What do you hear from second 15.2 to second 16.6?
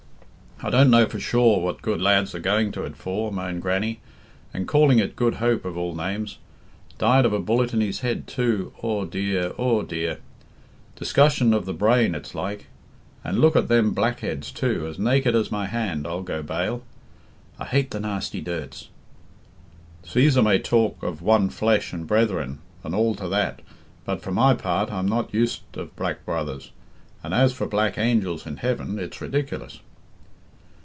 as my hand, I'll go